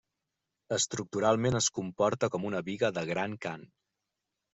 [0.77, 3.67] Estructuralment es comporta com una biga de gran cant.